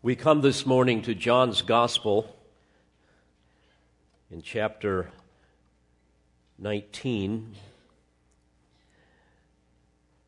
[0.00, 2.36] We come this morning to John's Gospel
[4.30, 5.10] in chapter
[6.56, 7.56] 19.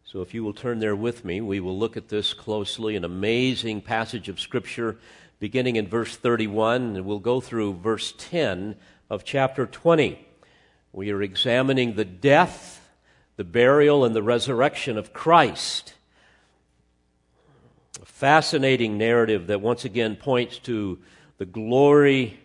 [0.03, 2.96] So, if you will turn there with me, we will look at this closely.
[2.96, 4.98] An amazing passage of Scripture
[5.38, 8.75] beginning in verse 31, and we'll go through verse 10
[9.09, 10.18] of chapter 20.
[10.93, 12.91] We are examining the death,
[13.37, 15.95] the burial, and the resurrection of Christ
[18.21, 20.98] fascinating narrative that once again points to
[21.38, 22.38] the glory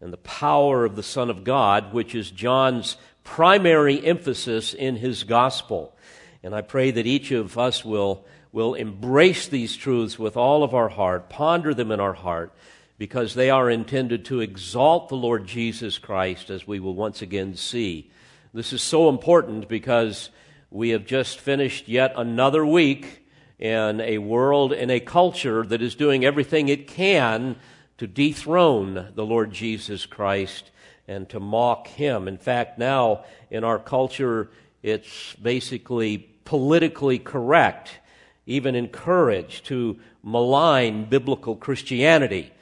[0.00, 5.22] and the power of the Son of God, which is John's primary emphasis in his
[5.22, 5.96] gospel.
[6.42, 10.74] And I pray that each of us will, will embrace these truths with all of
[10.74, 12.52] our heart, ponder them in our heart,
[12.98, 17.54] because they are intended to exalt the Lord Jesus Christ, as we will once again
[17.54, 18.10] see.
[18.52, 20.30] This is so important because
[20.72, 23.17] we have just finished yet another week
[23.58, 27.56] in a world, in a culture that is doing everything it can
[27.98, 30.70] to dethrone the Lord Jesus Christ
[31.08, 32.28] and to mock him.
[32.28, 34.50] In fact, now in our culture,
[34.82, 37.98] it's basically politically correct,
[38.46, 42.52] even encouraged to malign biblical Christianity.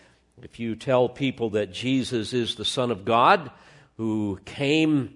[0.42, 3.50] If you tell people that Jesus is the Son of God
[3.96, 5.14] who came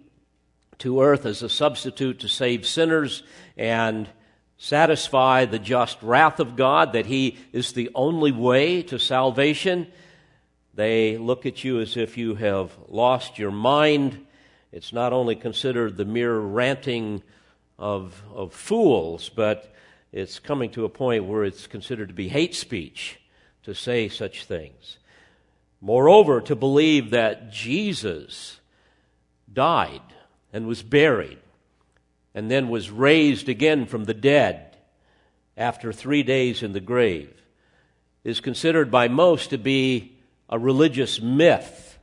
[0.79, 3.23] to earth as a substitute to save sinners
[3.57, 4.09] and
[4.63, 9.87] satisfy the just wrath of God, that He is the only way to salvation,
[10.75, 14.27] they look at you as if you have lost your mind.
[14.71, 17.23] It's not only considered the mere ranting
[17.79, 19.73] of, of fools, but
[20.13, 23.19] it's coming to a point where it's considered to be hate speech
[23.63, 24.99] to say such things.
[25.81, 28.61] Moreover, to believe that Jesus
[29.51, 30.03] died
[30.53, 31.39] and was buried
[32.35, 34.77] and then was raised again from the dead
[35.57, 37.41] after three days in the grave
[38.25, 40.17] is considered by most to be
[40.49, 41.99] a religious myth.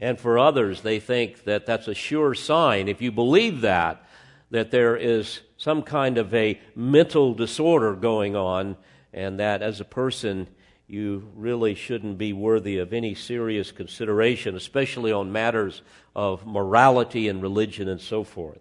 [0.00, 2.88] And for others, they think that that's a sure sign.
[2.88, 4.02] If you believe that,
[4.50, 8.76] that there is some kind of a mental disorder going on,
[9.12, 10.46] and that as a person,
[10.88, 15.82] you really shouldn't be worthy of any serious consideration, especially on matters
[16.16, 18.58] of morality and religion and so forth.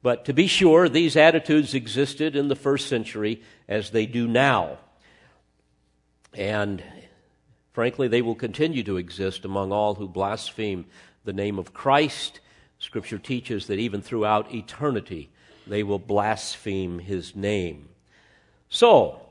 [0.00, 4.78] But to be sure, these attitudes existed in the first century as they do now.
[6.32, 6.84] And
[7.72, 10.84] frankly, they will continue to exist among all who blaspheme
[11.24, 12.38] the name of Christ.
[12.78, 15.30] Scripture teaches that even throughout eternity,
[15.66, 17.88] they will blaspheme his name.
[18.68, 19.25] So,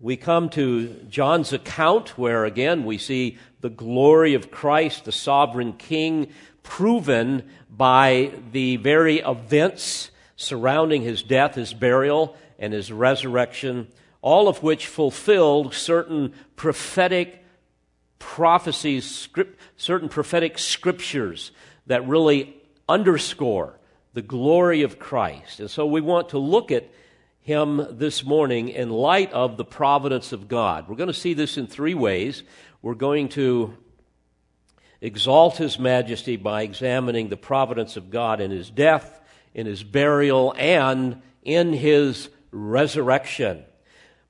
[0.00, 5.74] we come to John's account, where again we see the glory of Christ, the sovereign
[5.74, 6.28] King,
[6.62, 13.88] proven by the very events surrounding his death, his burial, and his resurrection,
[14.22, 17.44] all of which fulfilled certain prophetic
[18.18, 21.52] prophecies, script, certain prophetic scriptures
[21.86, 22.56] that really
[22.88, 23.78] underscore
[24.14, 25.60] the glory of Christ.
[25.60, 26.88] And so we want to look at
[27.40, 30.88] him this morning in light of the providence of God.
[30.88, 32.42] We're going to see this in three ways.
[32.82, 33.76] We're going to
[35.00, 39.20] exalt his majesty by examining the providence of God in his death,
[39.54, 43.64] in his burial, and in his resurrection.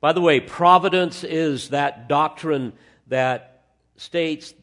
[0.01, 2.73] By the way, providence is that doctrine
[3.09, 3.63] that
[3.97, 4.55] states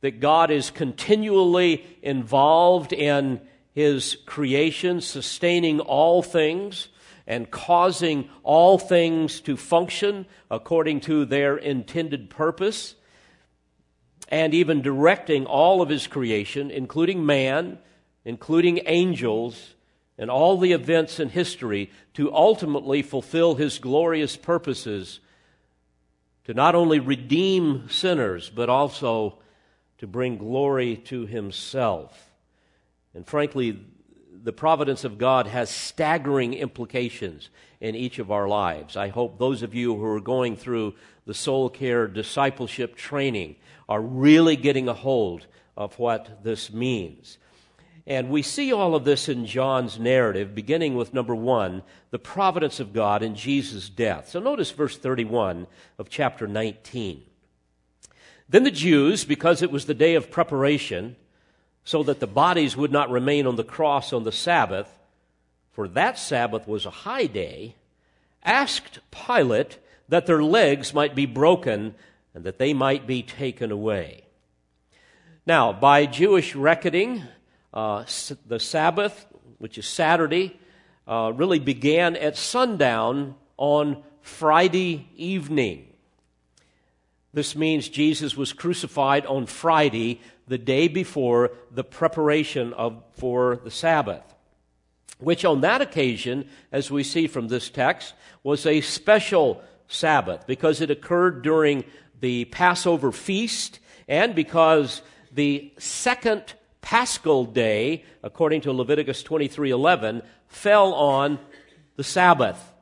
[0.00, 3.40] that God is continually involved in
[3.72, 6.88] his creation, sustaining all things
[7.28, 12.94] and causing all things to function according to their intended purpose,
[14.30, 17.78] and even directing all of his creation, including man,
[18.24, 19.74] including angels,
[20.16, 25.20] and all the events in history to ultimately fulfill his glorious purposes
[26.44, 29.38] to not only redeem sinners, but also
[29.98, 32.30] to bring glory to himself.
[33.14, 33.84] And frankly,
[34.42, 37.50] the providence of God has staggering implications
[37.80, 38.96] in each of our lives.
[38.96, 40.94] I hope those of you who are going through
[41.26, 43.56] the soul care discipleship training
[43.88, 45.46] are really getting a hold
[45.76, 47.38] of what this means.
[48.06, 52.80] And we see all of this in John's narrative, beginning with number one, the providence
[52.80, 54.30] of God in Jesus' death.
[54.30, 55.66] So notice verse 31
[55.98, 57.22] of chapter 19.
[58.48, 61.16] Then the Jews, because it was the day of preparation,
[61.88, 64.98] so that the bodies would not remain on the cross on the Sabbath,
[65.72, 67.76] for that Sabbath was a high day,
[68.44, 71.94] asked Pilate that their legs might be broken
[72.34, 74.24] and that they might be taken away.
[75.46, 77.22] Now, by Jewish reckoning,
[77.72, 78.04] uh,
[78.46, 79.26] the Sabbath,
[79.56, 80.60] which is Saturday,
[81.06, 85.87] uh, really began at sundown on Friday evening.
[87.32, 93.70] This means Jesus was crucified on Friday, the day before the preparation of, for the
[93.70, 94.22] Sabbath,
[95.18, 100.80] which on that occasion, as we see from this text, was a special Sabbath because
[100.80, 101.84] it occurred during
[102.20, 105.02] the Passover feast and because
[105.32, 111.38] the second paschal day, according to Leviticus 23:11, fell on
[111.96, 112.72] the Sabbath.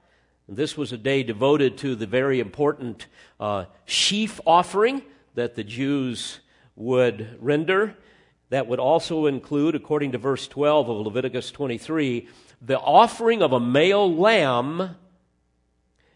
[0.49, 3.09] This was a day devoted to the very important
[3.41, 5.03] uh, sheaf offering
[5.35, 6.39] that the Jews
[6.77, 7.97] would render.
[8.51, 12.29] That would also include, according to verse 12 of Leviticus 23,
[12.63, 14.95] the offering of a male lamb,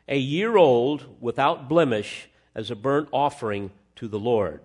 [0.07, 4.61] a year old, without blemish, as a burnt offering to the Lord.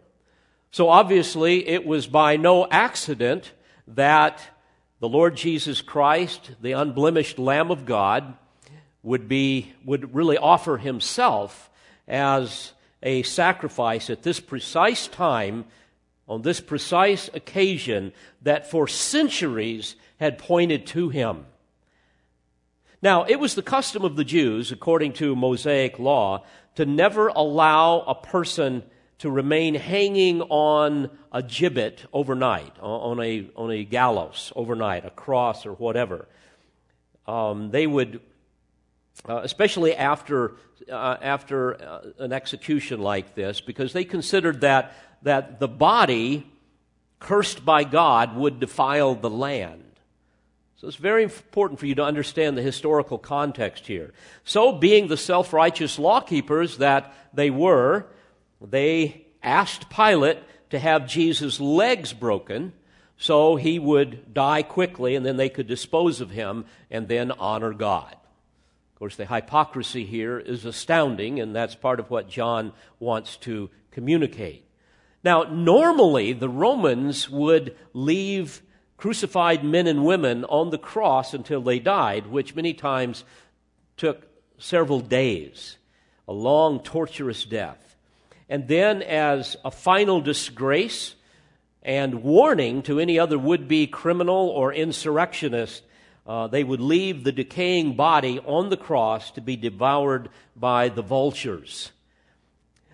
[0.69, 3.51] So obviously, it was by no accident
[3.87, 4.41] that
[4.99, 8.37] the Lord Jesus Christ, the unblemished Lamb of God,
[9.05, 11.69] would be would really offer himself
[12.07, 15.65] as a sacrifice at this precise time
[16.27, 18.11] on this precise occasion
[18.41, 21.45] that for centuries had pointed to him.
[23.01, 26.43] Now, it was the custom of the Jews, according to Mosaic law,
[26.75, 28.83] to never allow a person
[29.19, 35.65] to remain hanging on a gibbet overnight, on a, on a gallows overnight, a cross
[35.65, 36.27] or whatever.
[37.27, 38.21] Um, they would,
[39.27, 40.55] uh, especially after,
[40.91, 46.45] uh, after uh, an execution like this, because they considered that, that the body
[47.19, 49.81] cursed by God would defile the land.
[50.77, 54.13] So it's very important for you to understand the historical context here.
[54.43, 58.05] So, being the self righteous lawkeepers that they were,
[58.61, 60.39] they asked Pilate
[60.69, 62.73] to have Jesus' legs broken
[63.17, 67.73] so he would die quickly and then they could dispose of him and then honor
[67.73, 68.15] God.
[68.95, 73.69] Of course, the hypocrisy here is astounding, and that's part of what John wants to
[73.91, 74.65] communicate.
[75.21, 78.61] Now, normally the Romans would leave
[78.95, 83.25] crucified men and women on the cross until they died, which many times
[83.97, 85.77] took several days,
[86.25, 87.97] a long, torturous death.
[88.47, 91.15] And then, as a final disgrace
[91.83, 95.83] and warning to any other would be criminal or insurrectionist,
[96.25, 101.01] uh, they would leave the decaying body on the cross to be devoured by the
[101.01, 101.91] vultures.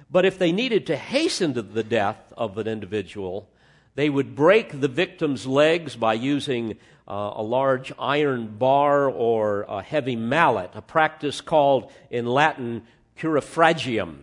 [0.10, 3.50] But if they needed to hasten to the death of an individual,
[3.96, 9.82] they would break the victim's legs by using uh, a large iron bar or a
[9.82, 12.84] heavy mallet, a practice called in Latin
[13.18, 14.20] crurifragium.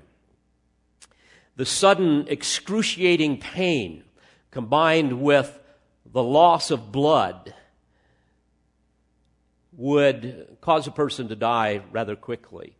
[1.56, 4.04] the sudden excruciating pain
[4.50, 5.58] combined with
[6.12, 7.54] the loss of blood
[9.78, 12.76] would cause a person to die rather quickly.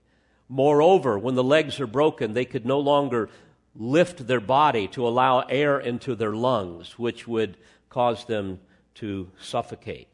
[0.49, 3.31] Moreover, when the legs are broken, they could no longer
[3.77, 7.57] lift their body to allow air into their lungs, which would
[7.89, 8.59] cause them
[8.97, 10.09] to suffocate.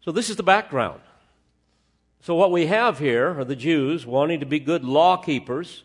[0.00, 1.00] So, this is the background.
[2.22, 5.84] So, what we have here are the Jews wanting to be good law keepers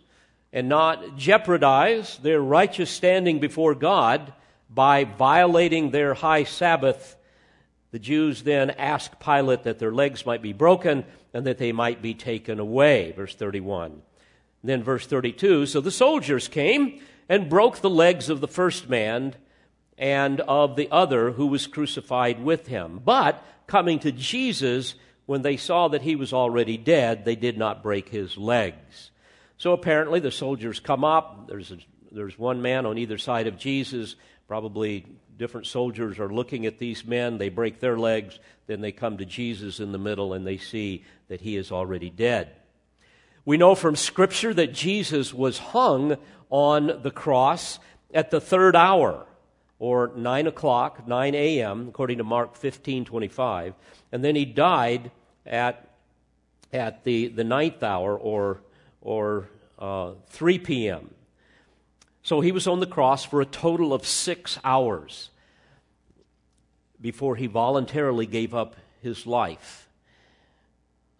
[0.51, 4.33] and not jeopardize their righteous standing before God
[4.69, 7.15] by violating their high Sabbath,
[7.95, 12.01] the Jews then asked Pilate that their legs might be broken and that they might
[12.01, 13.13] be taken away.
[13.13, 13.85] Verse 31.
[13.85, 14.01] And
[14.61, 16.99] then verse 32 So the soldiers came
[17.29, 19.33] and broke the legs of the first man
[19.97, 22.99] and of the other who was crucified with him.
[23.01, 27.81] But coming to Jesus, when they saw that he was already dead, they did not
[27.81, 29.09] break his legs.
[29.57, 31.47] So apparently the soldiers come up.
[31.47, 31.77] There's, a,
[32.11, 34.17] there's one man on either side of Jesus.
[34.49, 35.05] Probably
[35.37, 37.37] different soldiers are looking at these men.
[37.37, 38.39] They break their legs.
[38.67, 42.09] Then they come to Jesus in the middle and they see that he is already
[42.09, 42.49] dead.
[43.45, 46.17] We know from Scripture that Jesus was hung
[46.49, 47.79] on the cross
[48.13, 49.25] at the third hour,
[49.77, 53.75] or 9 o'clock, 9 a.m., according to Mark 15 25.
[54.11, 55.11] And then he died
[55.45, 55.89] at,
[56.73, 58.61] at the, the ninth hour, or
[59.05, 59.47] or
[59.79, 61.09] uh, 3 p.m.
[62.25, 65.29] So he was on the cross for a total of six hours
[66.99, 69.87] before he voluntarily gave up his life.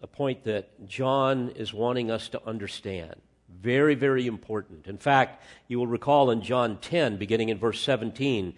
[0.01, 3.13] A point that John is wanting us to understand.
[3.47, 4.87] Very, very important.
[4.87, 8.55] In fact, you will recall in John 10, beginning in verse 17,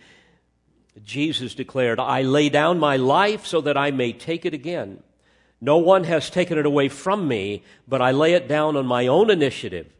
[1.03, 5.03] Jesus declared, I lay down my life so that I may take it again.
[5.59, 9.07] No one has taken it away from me, but I lay it down on my
[9.07, 9.91] own initiative.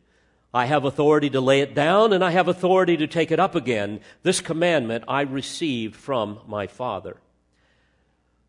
[0.53, 3.55] I have authority to lay it down, and I have authority to take it up
[3.55, 3.99] again.
[4.23, 7.17] This commandment I received from my Father.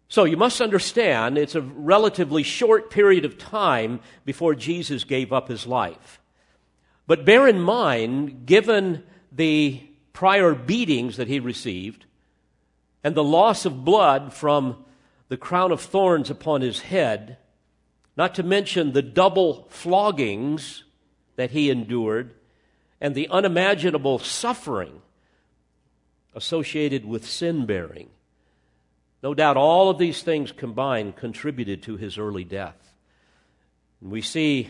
[0.08, 5.48] So you must understand it's a relatively short period of time before Jesus gave up
[5.48, 6.20] his life.
[7.06, 9.82] But bear in mind, given the
[10.14, 12.06] prior beatings that he received
[13.04, 14.84] and the loss of blood from
[15.28, 17.36] the crown of thorns upon his head,
[18.16, 20.84] not to mention the double floggings
[21.38, 22.34] that he endured
[23.00, 25.00] and the unimaginable suffering
[26.34, 28.10] associated with sin bearing.
[29.22, 32.92] No doubt all of these things combined contributed to his early death.
[34.00, 34.68] And we see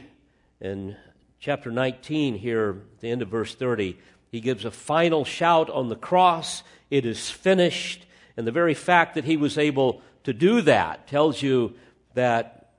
[0.61, 0.95] in
[1.41, 3.99] chapter 19 here, at the end of verse 30,
[4.31, 8.05] he gives a final shout on the cross it is finished.
[8.37, 11.77] And the very fact that he was able to do that tells you
[12.13, 12.73] that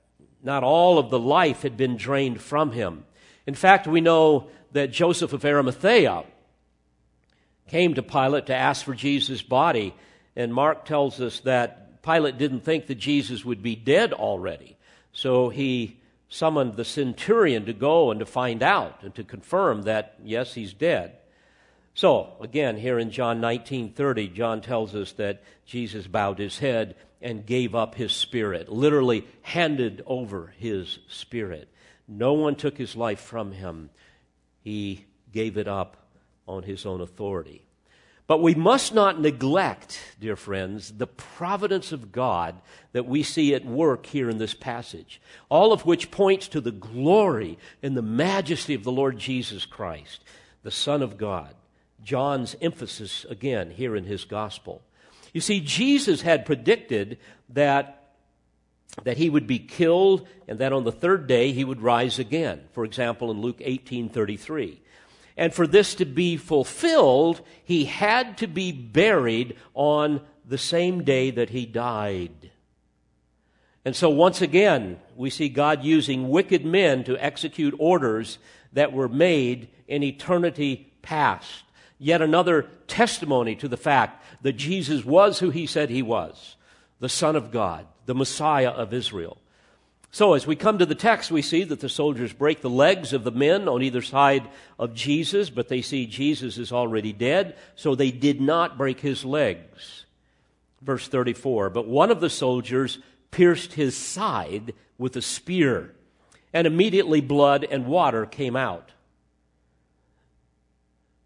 [0.44, 3.04] not all of the life had been drained from him.
[3.46, 6.24] In fact, we know that Joseph of Arimathea
[7.68, 9.94] came to Pilate to ask for Jesus' body,
[10.36, 14.76] and Mark tells us that Pilate didn't think that Jesus would be dead already.
[15.12, 20.14] So he summoned the centurion to go and to find out and to confirm that,
[20.24, 21.16] yes, he's dead.
[21.94, 27.44] So, again, here in John 19:30, John tells us that Jesus bowed his head and
[27.44, 31.68] gave up his spirit, literally handed over his spirit.
[32.10, 33.90] No one took his life from him.
[34.62, 35.96] He gave it up
[36.48, 37.62] on his own authority.
[38.26, 42.60] But we must not neglect, dear friends, the providence of God
[42.92, 46.72] that we see at work here in this passage, all of which points to the
[46.72, 50.22] glory and the majesty of the Lord Jesus Christ,
[50.62, 51.54] the Son of God.
[52.02, 54.82] John's emphasis again here in his gospel.
[55.32, 57.18] You see, Jesus had predicted
[57.50, 57.99] that,
[59.04, 62.62] that he would be killed and that on the third day he would rise again.
[62.72, 64.80] For example, in Luke 18 33.
[65.36, 71.30] And for this to be fulfilled, he had to be buried on the same day
[71.30, 72.50] that he died.
[73.84, 78.38] And so, once again, we see God using wicked men to execute orders
[78.72, 81.64] that were made in eternity past.
[81.98, 86.56] Yet another testimony to the fact that Jesus was who he said he was
[87.00, 89.38] the Son of God, the Messiah of Israel.
[90.12, 93.12] So, as we come to the text, we see that the soldiers break the legs
[93.12, 97.56] of the men on either side of Jesus, but they see Jesus is already dead,
[97.76, 100.04] so they did not break his legs.
[100.82, 102.98] Verse 34 But one of the soldiers
[103.30, 105.94] pierced his side with a spear,
[106.52, 108.90] and immediately blood and water came out.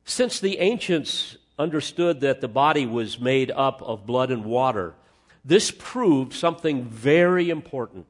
[0.04, 4.94] Since the ancients understood that the body was made up of blood and water,
[5.44, 8.06] this proved something very important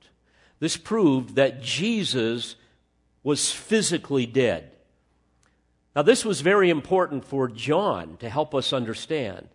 [0.64, 2.56] this proved that Jesus
[3.22, 4.70] was physically dead.
[5.94, 9.48] Now, this was very important for John to help us understand.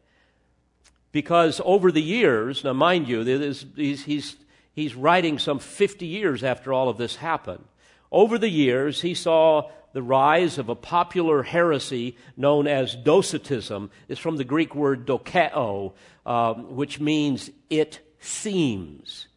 [1.12, 4.36] Because over the years, now mind you, he's, he's,
[4.74, 7.66] he's writing some 50 years after all of this happened.
[8.12, 13.90] Over the years, he saw the rise of a popular heresy known as Docetism.
[14.08, 15.94] It's from the Greek word dokeo,
[16.26, 19.28] um, which means it seems.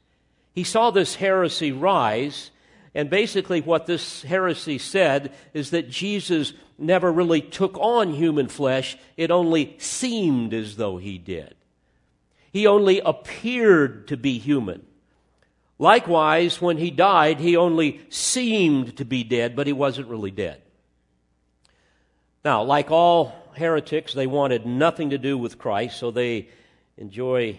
[0.52, 2.50] He saw this heresy rise,
[2.94, 8.98] and basically what this heresy said is that Jesus never really took on human flesh,
[9.16, 11.54] it only seemed as though he did.
[12.52, 14.86] He only appeared to be human.
[15.82, 20.62] Likewise, when he died, he only seemed to be dead, but he wasn't really dead.
[22.44, 26.50] Now, like all heretics, they wanted nothing to do with Christ, so they
[26.96, 27.58] enjoy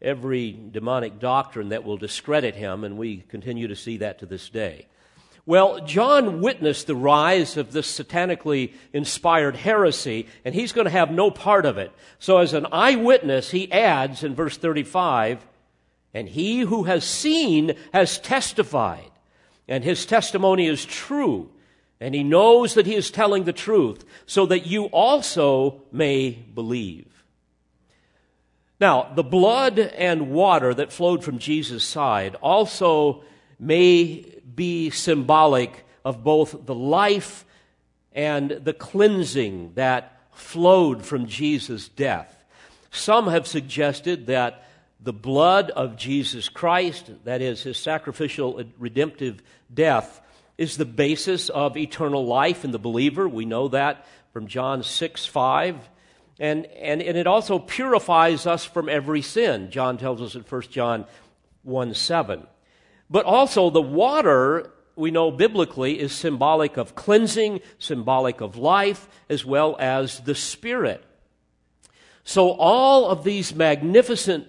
[0.00, 4.48] every demonic doctrine that will discredit him, and we continue to see that to this
[4.48, 4.86] day.
[5.44, 11.10] Well, John witnessed the rise of this satanically inspired heresy, and he's going to have
[11.10, 11.90] no part of it.
[12.20, 15.44] So, as an eyewitness, he adds in verse 35
[16.16, 19.10] And he who has seen has testified,
[19.68, 21.50] and his testimony is true,
[22.00, 27.22] and he knows that he is telling the truth, so that you also may believe.
[28.80, 33.22] Now, the blood and water that flowed from Jesus' side also
[33.60, 37.44] may be symbolic of both the life
[38.12, 42.42] and the cleansing that flowed from Jesus' death.
[42.90, 44.65] Some have suggested that
[45.06, 49.40] the blood of Jesus Christ, that is, his sacrificial redemptive
[49.72, 50.20] death,
[50.58, 53.28] is the basis of eternal life in the believer.
[53.28, 55.76] We know that from John 6 5.
[56.40, 59.70] And, and, and it also purifies us from every sin.
[59.70, 61.04] John tells us in 1 John
[61.62, 62.44] 1 7.
[63.08, 69.44] But also, the water, we know biblically, is symbolic of cleansing, symbolic of life, as
[69.44, 71.04] well as the Spirit.
[72.24, 74.48] So, all of these magnificent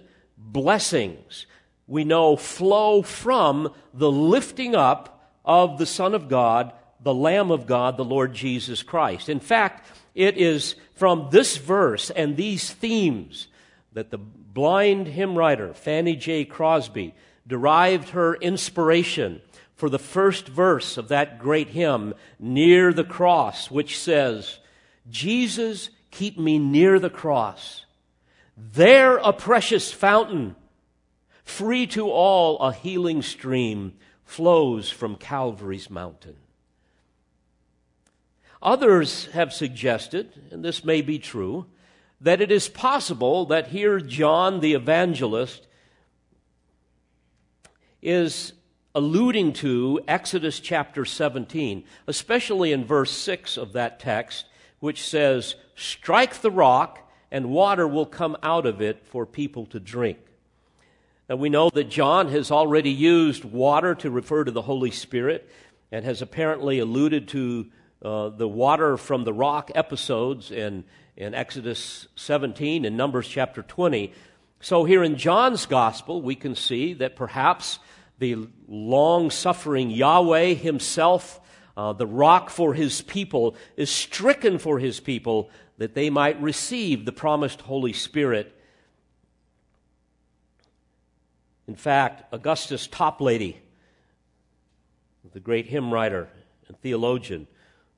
[0.52, 1.46] blessings
[1.88, 7.66] we know, flow from the lifting up of the Son of God, the Lamb of
[7.66, 9.30] God, the Lord Jesus Christ.
[9.30, 13.48] In fact, it is from this verse and these themes
[13.94, 16.44] that the blind hymn writer, Fanny J.
[16.44, 17.16] Crosby,
[17.48, 19.42] derived her inspiration
[19.76, 24.60] for the first verse of that great hymn, Near the Cross, which says,
[25.10, 27.86] Jesus, keep me near the cross.
[28.58, 30.56] There a precious fountain,
[31.44, 33.94] free to all a healing stream,
[34.26, 36.38] flows from Calvary's mountain.
[38.62, 41.68] Others have suggested, and this may be true,
[42.20, 45.68] that it is possible that here John the evangelist
[48.02, 48.54] is
[48.96, 54.46] alluding to Exodus chapter 17, especially in verse 6 of that text,
[54.80, 59.80] which says, Strike the rock, and water will come out of it for people to
[59.80, 60.18] drink.
[61.30, 65.50] Now we know that John has already used water to refer to the Holy Spirit
[65.92, 67.68] and has apparently alluded to
[68.02, 74.14] uh, the water from the rock episodes in, in Exodus 17 and Numbers chapter 20.
[74.60, 77.80] So here in John's gospel, we can see that perhaps
[78.20, 81.40] the long suffering Yahweh himself,
[81.76, 87.06] uh, the rock for his people, is stricken for his people that they might receive
[87.06, 88.54] the promised Holy Spirit.
[91.68, 93.58] In fact, Augustus Toplady,
[95.34, 96.30] the great hymn writer
[96.68, 97.48] and theologian,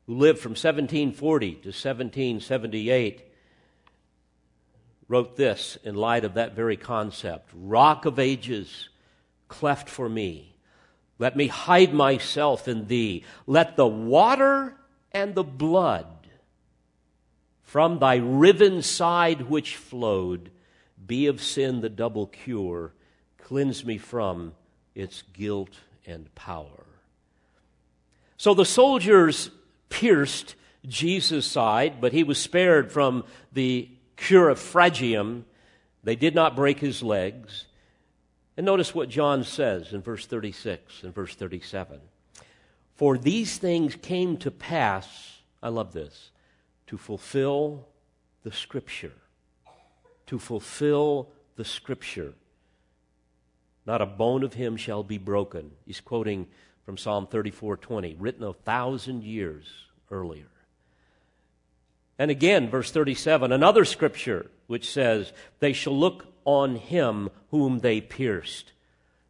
[0.07, 3.21] who lived from 1740 to 1778,
[5.07, 8.89] wrote this in light of that very concept Rock of ages
[9.47, 10.55] cleft for me.
[11.17, 13.25] Let me hide myself in thee.
[13.45, 14.75] Let the water
[15.11, 16.07] and the blood
[17.69, 20.49] from thy riven side which flowed
[21.05, 22.91] be of sin the double cure.
[23.37, 24.53] Cleanse me from
[24.95, 26.87] its guilt and power.
[28.37, 29.51] So the soldiers
[29.89, 30.55] pierced
[30.87, 35.43] Jesus' side, but he was spared from the crurifragium.
[36.03, 37.65] They did not break his legs.
[38.57, 41.99] And notice what John says in verse 36 and verse 37.
[42.95, 46.31] For these things came to pass, I love this,
[46.89, 47.87] to fulfill
[48.41, 49.13] the scripture.
[50.25, 52.33] To fulfill the scripture.
[53.85, 55.69] Not a bone of him shall be broken.
[55.85, 56.47] He's quoting
[56.83, 59.67] from Psalm 34:20, written a thousand years
[60.09, 60.49] earlier.
[62.17, 68.01] And again, verse 37, another scripture which says, They shall look on him whom they
[68.01, 68.71] pierced.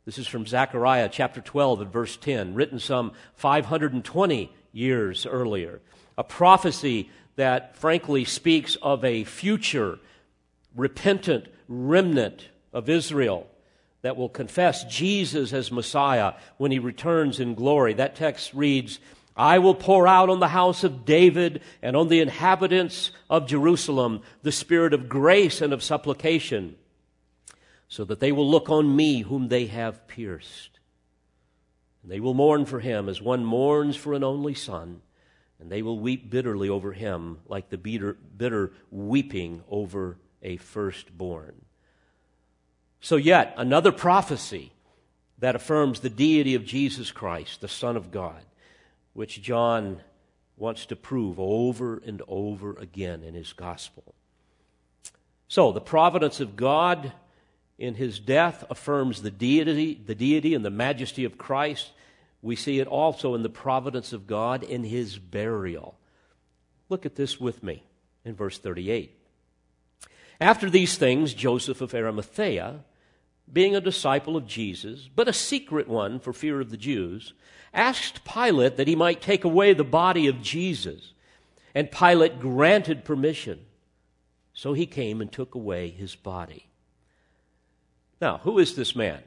[0.06, 5.82] This is from Zechariah chapter 12 and verse 10, written some 520 years earlier.
[6.18, 9.98] A prophecy that frankly speaks of a future
[10.76, 13.48] repentant remnant of Israel
[14.02, 17.94] that will confess Jesus as Messiah when he returns in glory.
[17.94, 19.00] That text reads,
[19.38, 24.22] I will pour out on the house of David and on the inhabitants of Jerusalem
[24.44, 26.76] the spirit of grace and of supplication
[27.88, 30.80] so that they will look on me whom they have pierced.
[32.04, 35.04] And they will mourn for him as one mourns for an only son,
[35.60, 41.56] and they will weep bitterly over him like the bitter, bitter weeping over a firstborn.
[43.02, 44.72] So, yet another prophecy
[45.40, 48.44] that affirms the deity of Jesus Christ, the Son of God,
[49.14, 50.02] which John
[50.58, 54.16] wants to prove over and over again in his gospel.
[55.48, 57.14] So, the providence of God
[57.78, 61.92] in his death affirms the deity, the deity and the majesty of Christ.
[62.42, 65.98] We see it also in the providence of God in his burial.
[66.88, 67.84] Look at this with me
[68.24, 69.16] in verse 38.
[70.42, 72.80] After these things, Joseph of Arimathea,
[73.52, 77.34] being a disciple of Jesus, but a secret one for fear of the Jews,
[77.74, 81.14] asked Pilate that he might take away the body of Jesus.
[81.76, 83.66] And Pilate granted permission.
[84.54, 86.68] So he came and took away his body.
[88.22, 89.24] Now, who is this man?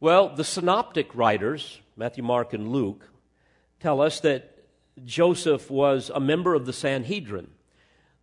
[0.00, 3.08] Well, the synoptic writers, Matthew, Mark, and Luke,
[3.80, 4.64] tell us that
[5.04, 7.48] Joseph was a member of the Sanhedrin,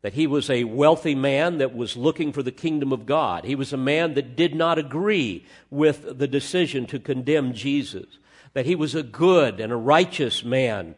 [0.01, 3.45] that he was a wealthy man that was looking for the kingdom of God.
[3.45, 8.05] He was a man that did not agree with the decision to condemn Jesus,
[8.53, 10.95] that he was a good and a righteous man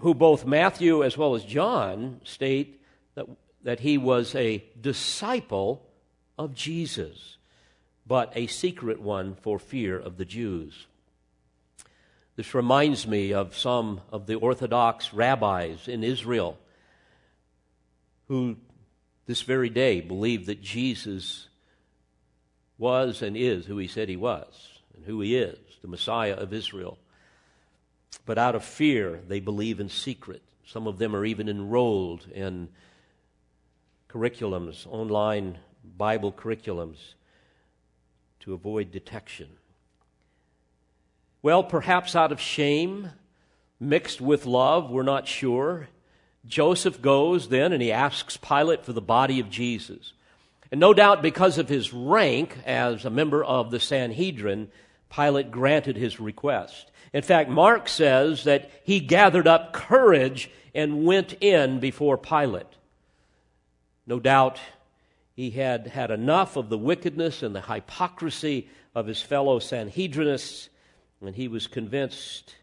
[0.00, 2.80] who both Matthew as well as John state
[3.14, 3.26] that,
[3.62, 5.86] that he was a disciple
[6.36, 7.36] of Jesus,
[8.06, 10.86] but a secret one for fear of the Jews.
[12.36, 16.58] This reminds me of some of the Orthodox rabbis in Israel
[18.26, 18.56] who
[19.26, 21.48] this very day believe that Jesus
[22.76, 26.52] was and is who he said he was and who he is, the Messiah of
[26.52, 26.98] Israel.
[28.26, 30.42] But out of fear, they believe in secret.
[30.66, 32.68] Some of them are even enrolled in
[34.08, 35.58] curriculums, online
[35.96, 37.14] Bible curriculums,
[38.40, 39.48] to avoid detection.
[41.44, 43.10] Well, perhaps out of shame,
[43.78, 45.88] mixed with love, we're not sure.
[46.46, 50.14] Joseph goes then and he asks Pilate for the body of Jesus.
[50.72, 54.70] And no doubt because of his rank as a member of the Sanhedrin,
[55.14, 56.90] Pilate granted his request.
[57.12, 62.64] In fact, Mark says that he gathered up courage and went in before Pilate.
[64.06, 64.58] No doubt
[65.34, 70.70] he had had enough of the wickedness and the hypocrisy of his fellow Sanhedrinists,
[71.20, 72.54] and he was convinced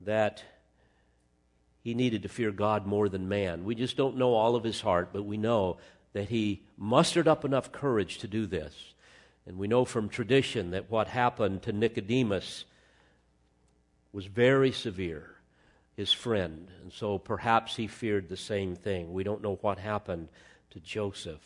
[0.00, 0.42] that
[1.82, 3.64] he needed to fear God more than man.
[3.64, 5.78] We just don't know all of his heart, but we know
[6.14, 8.74] that he mustered up enough courage to do this.
[9.46, 12.64] And we know from tradition that what happened to Nicodemus
[14.12, 15.36] was very severe,
[15.96, 16.68] his friend.
[16.82, 19.12] And so perhaps he feared the same thing.
[19.12, 20.28] We don't know what happened
[20.70, 21.40] to Joseph.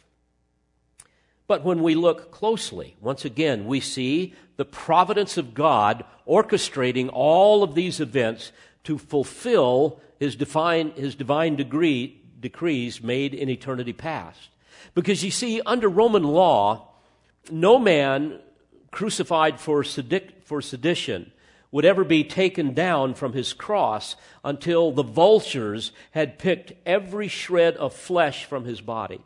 [1.50, 7.64] But when we look closely, once again, we see the providence of God orchestrating all
[7.64, 8.52] of these events
[8.84, 14.50] to fulfill his divine, his divine degree, decrees made in eternity past.
[14.94, 16.86] Because you see, under Roman law,
[17.50, 18.38] no man
[18.92, 21.32] crucified for, for sedition
[21.72, 27.76] would ever be taken down from his cross until the vultures had picked every shred
[27.78, 29.20] of flesh from his body.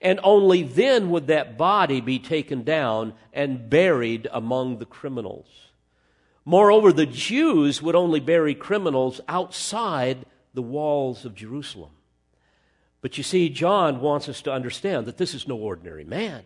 [0.00, 5.46] And only then would that body be taken down and buried among the criminals.
[6.44, 11.90] Moreover, the Jews would only bury criminals outside the walls of Jerusalem.
[13.02, 16.42] But you see, John wants us to understand that this is no ordinary man.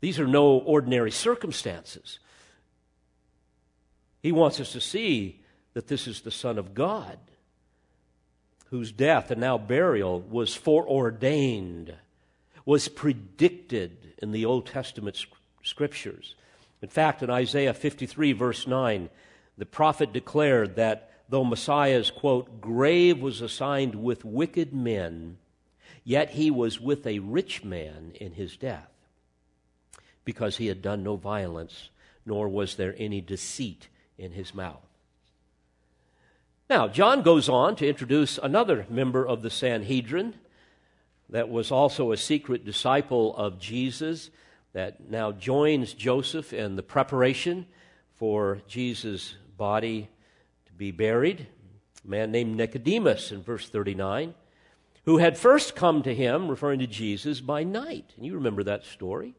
[0.00, 2.18] These are no ordinary circumstances.
[4.22, 5.40] He wants us to see
[5.74, 7.18] that this is the Son of God,
[8.66, 11.94] whose death and now burial was foreordained,
[12.64, 15.24] was predicted in the Old Testament
[15.62, 16.34] scriptures.
[16.82, 19.08] In fact, in Isaiah 53, verse 9,
[19.58, 25.36] the prophet declared that though Messiah's, quote, grave was assigned with wicked men,
[26.04, 28.90] Yet he was with a rich man in his death,
[30.24, 31.90] because he had done no violence,
[32.24, 34.86] nor was there any deceit in his mouth.
[36.68, 40.34] Now, John goes on to introduce another member of the Sanhedrin
[41.30, 44.30] that was also a secret disciple of Jesus
[44.72, 47.66] that now joins Joseph in the preparation
[48.14, 50.08] for Jesus' body
[50.66, 51.46] to be buried.
[52.04, 54.34] A man named Nicodemus in verse 39
[55.04, 58.12] who had first come to him, referring to Jesus, by night.
[58.16, 59.34] And you remember that story.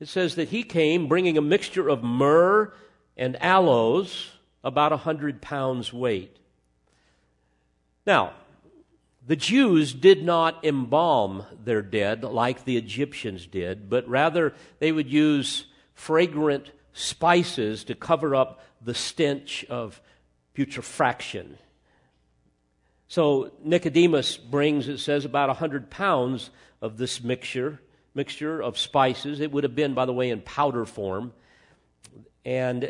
[0.00, 2.72] It says that he came bringing a mixture of myrrh
[3.16, 6.36] and aloes, about a hundred pounds weight.
[8.06, 8.34] Now,
[9.26, 15.10] the Jews did not embalm their dead like the Egyptians did, but rather they would
[15.10, 20.00] use fragrant spices to cover up the stench of
[20.54, 21.58] putrefaction
[23.10, 27.80] so Nicodemus brings, it says, about 100 pounds of this mixture,
[28.14, 29.40] mixture of spices.
[29.40, 31.32] It would have been, by the way, in powder form.
[32.44, 32.88] And uh,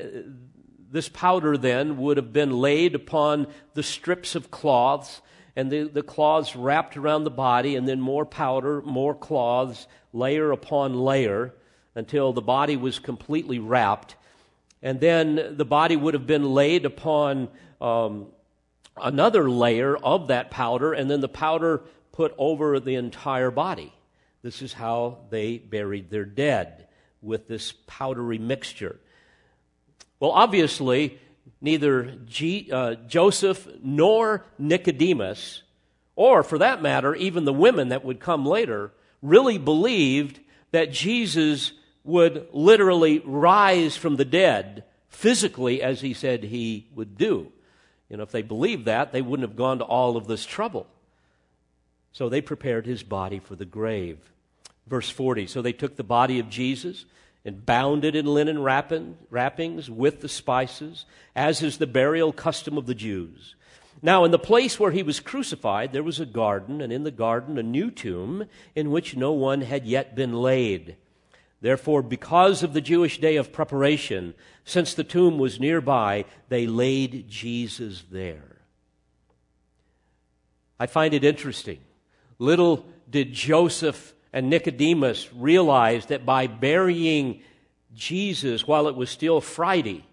[0.90, 5.22] this powder then would have been laid upon the strips of cloths,
[5.56, 10.52] and the, the cloths wrapped around the body, and then more powder, more cloths, layer
[10.52, 11.54] upon layer,
[11.94, 14.14] until the body was completely wrapped.
[14.82, 17.48] And then the body would have been laid upon
[17.80, 18.28] um,
[18.96, 21.82] another layer of that powder, and then the powder
[22.12, 23.92] put over the entire body.
[24.42, 26.86] This is how they buried their dead
[27.20, 28.98] with this powdery mixture.
[30.18, 31.18] Well, obviously,
[31.60, 35.62] neither G, uh, Joseph nor Nicodemus,
[36.16, 38.92] or for that matter, even the women that would come later,
[39.22, 41.72] really believed that Jesus
[42.04, 47.52] would literally rise from the dead physically as he said he would do.
[48.08, 50.86] You know, if they believed that, they wouldn't have gone to all of this trouble.
[52.12, 54.18] So they prepared his body for the grave.
[54.86, 57.04] Verse 40 So they took the body of Jesus
[57.44, 62.86] and bound it in linen wrappings with the spices, as is the burial custom of
[62.86, 63.54] the Jews.
[64.02, 67.10] Now, in the place where he was crucified, there was a garden, and in the
[67.10, 70.96] garden a new tomb in which no one had yet been laid.
[71.60, 77.28] Therefore, because of the Jewish day of preparation, since the tomb was nearby, they laid
[77.28, 78.62] Jesus there.
[80.78, 81.80] I find it interesting.
[82.38, 87.42] Little did Joseph and Nicodemus realized that by burying
[87.94, 90.04] Jesus while it was still Friday,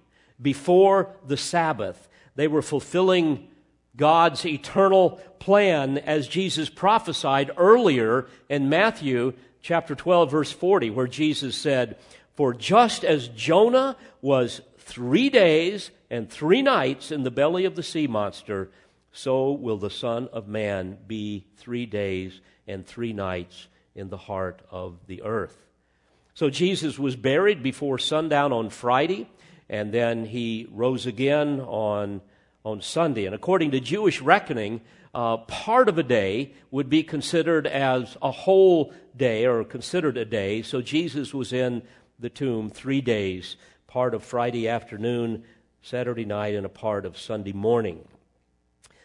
[0.42, 3.48] before the Sabbath, they were fulfilling
[3.96, 11.56] God's eternal plan as Jesus prophesied earlier in Matthew chapter 12, verse 40, where Jesus
[11.56, 11.98] said,
[12.36, 17.84] For just as Jonah was three days and three nights in the belly of the
[17.84, 18.70] sea monster,
[19.12, 24.62] so will the Son of Man be three days and three nights in the heart
[24.72, 25.66] of the earth.
[26.34, 29.28] So Jesus was buried before sundown on Friday,
[29.68, 32.22] and then he rose again on,
[32.64, 33.26] on Sunday.
[33.26, 34.82] And according to Jewish reckoning,
[35.16, 40.26] uh, part of a day would be considered as a whole day or considered a
[40.26, 40.62] day.
[40.62, 41.82] So Jesus was in
[42.20, 43.56] the tomb three days,
[43.88, 45.44] part of Friday afternoon,
[45.82, 48.08] Saturday night, and a part of Sunday morning.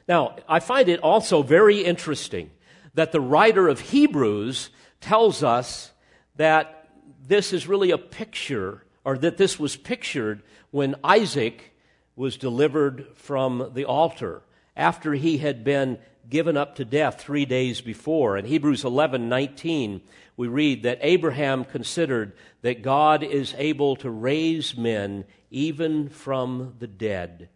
[0.07, 2.50] Now, I find it also very interesting
[2.94, 5.92] that the writer of Hebrews tells us
[6.37, 6.88] that
[7.26, 11.72] this is really a picture, or that this was pictured when Isaac
[12.16, 14.42] was delivered from the altar
[14.76, 18.37] after he had been given up to death three days before.
[18.37, 20.00] In Hebrews 11 19,
[20.37, 26.87] we read that Abraham considered that God is able to raise men even from the
[26.87, 27.48] dead,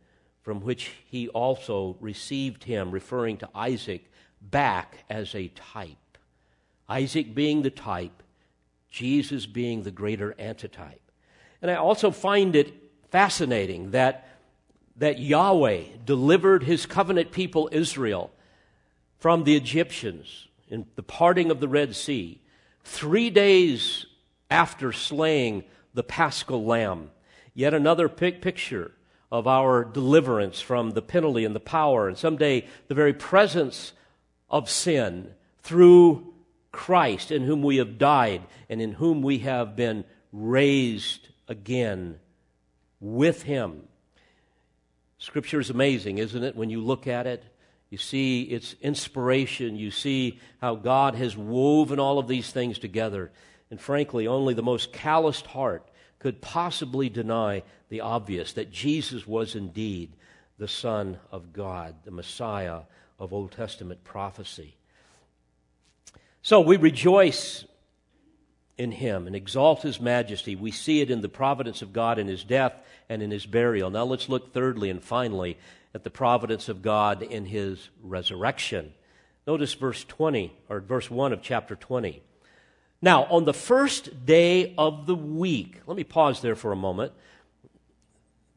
[0.43, 4.11] from which he also received him, referring to Isaac,
[4.51, 6.19] back as a type.
[6.89, 8.23] Isaac being the type,
[8.91, 11.01] Jesus being the greater antitype.
[11.61, 12.73] And I also find it
[13.11, 14.29] fascinating that,
[14.97, 18.31] that Yahweh delivered his covenant people Israel
[19.19, 22.41] from the Egyptians in the parting of the Red Sea
[22.85, 24.07] three days
[24.51, 27.11] after slaying the paschal lamb.
[27.55, 28.93] Yet another picture
[29.33, 33.93] of our deliverance from the penalty and the power, and someday the very presence
[34.49, 35.33] of sin
[35.63, 36.33] through
[36.73, 42.19] Christ, in whom we have died and in whom we have been raised again
[43.01, 43.83] with Him.
[45.19, 46.55] Scripture is amazing, isn't it?
[46.57, 47.43] When you look at it,
[47.91, 49.77] you see its inspiration.
[49.77, 53.31] You see how God has woven all of these things together.
[53.71, 59.55] And frankly, only the most calloused heart could possibly deny the obvious that Jesus was
[59.55, 60.13] indeed
[60.59, 62.81] the Son of God, the Messiah
[63.19, 64.77] of Old Testament prophecy.
[66.43, 67.65] So we rejoice
[68.79, 70.55] in him and exalt his majesty.
[70.55, 72.75] We see it in the providence of God in his death
[73.09, 73.91] and in his burial.
[73.91, 75.57] Now let's look thirdly and finally
[75.95, 78.93] at the providence of God in his resurrection.
[79.47, 82.23] Notice verse 20 or verse 1 of chapter 20.
[83.01, 87.13] Now, on the first day of the week, let me pause there for a moment.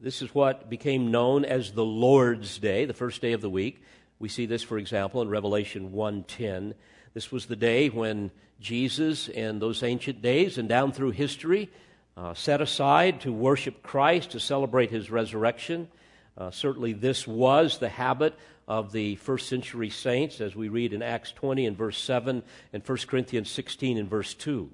[0.00, 3.82] This is what became known as the Lord's Day, the first day of the week.
[4.20, 6.74] We see this, for example, in Revelation 1:10.
[7.14, 8.30] This was the day when
[8.60, 11.70] Jesus, in those ancient days and down through history,
[12.18, 15.88] uh, set aside to worship Christ, to celebrate his resurrection.
[16.36, 18.34] Uh, certainly, this was the habit
[18.68, 22.42] of the first century saints, as we read in Acts 20 and verse 7
[22.74, 24.70] and 1 Corinthians 16 and verse 2.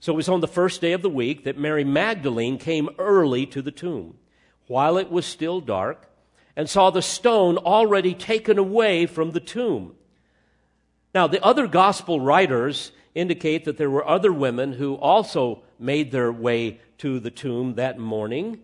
[0.00, 3.44] So it was on the first day of the week that Mary Magdalene came early
[3.46, 4.16] to the tomb,
[4.68, 6.08] while it was still dark,
[6.56, 9.94] and saw the stone already taken away from the tomb.
[11.14, 16.32] Now, the other gospel writers indicate that there were other women who also made their
[16.32, 18.60] way to the tomb that morning,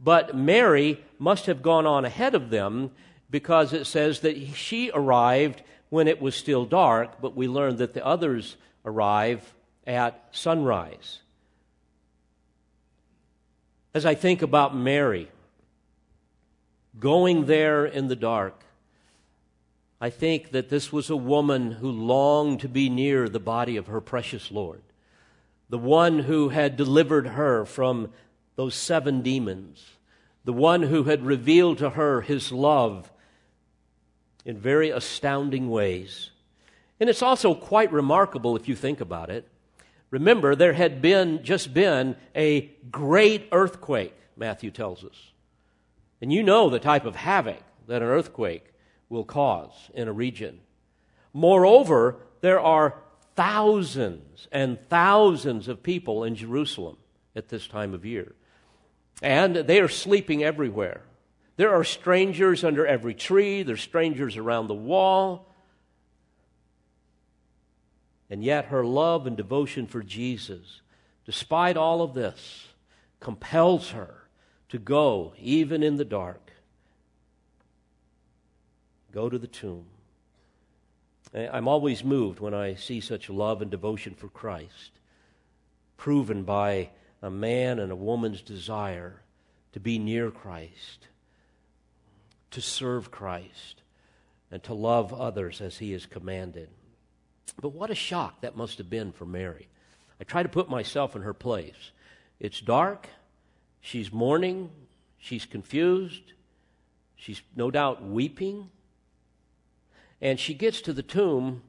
[0.00, 2.90] but Mary must have gone on ahead of them
[3.30, 7.94] because it says that she arrived when it was still dark, but we learn that
[7.94, 9.54] the others arrive
[9.86, 11.20] at sunrise.
[13.94, 15.30] As I think about Mary
[16.98, 18.64] going there in the dark,
[20.00, 23.86] I think that this was a woman who longed to be near the body of
[23.86, 24.82] her precious Lord,
[25.68, 28.12] the one who had delivered her from
[28.56, 29.84] those seven demons,
[30.44, 33.10] the one who had revealed to her his love
[34.44, 36.30] in very astounding ways.
[37.00, 39.48] And it's also quite remarkable if you think about it.
[40.10, 45.32] Remember, there had been just been a great earthquake, Matthew tells us.
[46.20, 48.72] And you know the type of havoc that an earthquake
[49.08, 50.60] will cause in a region.
[51.32, 52.96] Moreover, there are
[53.34, 56.96] thousands and thousands of people in Jerusalem
[57.34, 58.34] at this time of year.
[59.22, 61.02] And they are sleeping everywhere.
[61.56, 65.52] There are strangers under every tree, there's strangers around the wall.
[68.28, 70.80] And yet, her love and devotion for Jesus,
[71.24, 72.66] despite all of this,
[73.20, 74.25] compels her
[74.68, 76.46] to go, even in the dark,
[79.16, 79.86] Go to the tomb.
[81.34, 84.90] I'm always moved when I see such love and devotion for Christ,
[85.96, 86.90] proven by
[87.22, 89.22] a man and a woman's desire
[89.72, 91.08] to be near Christ,
[92.50, 93.80] to serve Christ,
[94.50, 96.68] and to love others as he has commanded.
[97.58, 99.68] But what a shock that must have been for Mary.
[100.20, 101.90] I try to put myself in her place.
[102.38, 103.08] It's dark,
[103.86, 104.68] she's mourning,
[105.16, 106.32] she's confused,
[107.14, 108.68] she's no doubt weeping.
[110.20, 111.62] And she gets to the tomb,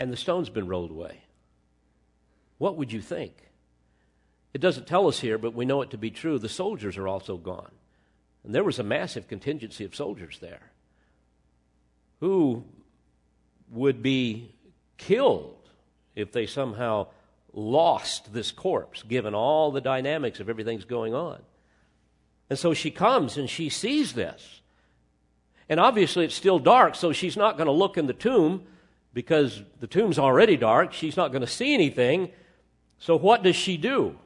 [0.00, 1.20] and the stone's been rolled away.
[2.56, 3.34] What would you think?
[4.54, 6.38] It doesn't tell us here, but we know it to be true.
[6.38, 7.72] The soldiers are also gone.
[8.42, 10.70] And there was a massive contingency of soldiers there
[12.20, 12.64] who
[13.70, 14.54] would be
[14.96, 15.68] killed
[16.14, 17.08] if they somehow
[17.56, 21.40] lost this corpse, given all the dynamics of everything's going on.
[22.48, 24.60] And so she comes and she sees this.
[25.68, 28.62] And obviously it's still dark, so she's not going to look in the tomb
[29.12, 30.92] because the tomb's already dark.
[30.92, 32.30] She's not going to see anything.
[32.98, 34.16] So what does she do?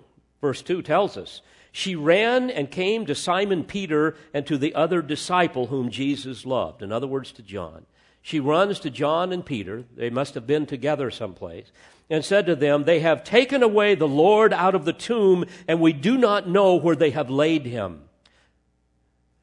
[0.40, 1.40] Verse 2 tells us.
[1.72, 6.82] She ran and came to Simon Peter and to the other disciple whom Jesus loved.
[6.82, 7.86] In other words, to John.
[8.22, 9.84] She runs to John and Peter.
[9.96, 11.66] They must have been together someplace.
[12.08, 15.80] And said to them, They have taken away the Lord out of the tomb, and
[15.80, 18.02] we do not know where they have laid him.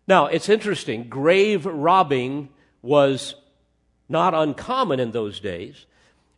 [0.08, 1.10] Now, it's interesting.
[1.10, 2.50] Grave robbing
[2.82, 3.36] was
[4.10, 5.86] not uncommon in those days.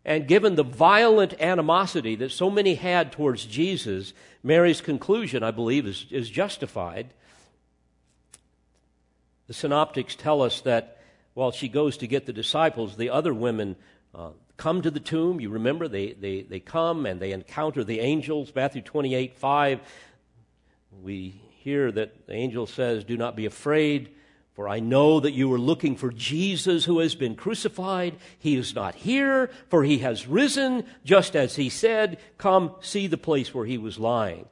[0.06, 5.86] And given the violent animosity that so many had towards Jesus, Mary's conclusion, I believe,
[5.86, 7.13] is, is justified.
[9.47, 10.99] The synoptics tell us that
[11.34, 13.76] while she goes to get the disciples, the other women
[14.13, 15.39] uh, come to the tomb.
[15.39, 18.52] You remember, they, they, they come and they encounter the angels.
[18.54, 19.80] Matthew 28 5,
[21.02, 24.10] we hear that the angel says, Do not be afraid,
[24.54, 28.15] for I know that you are looking for Jesus who has been crucified.
[28.38, 32.20] He is not here, for he has risen, just as he said.
[32.38, 34.46] Come see the place where he was lying.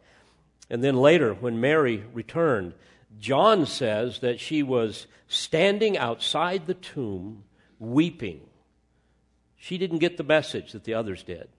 [0.70, 2.74] And then later, when Mary returned,
[3.20, 7.44] John says that she was standing outside the tomb
[7.80, 8.42] weeping.
[9.56, 11.50] She didn't get the message that the others did.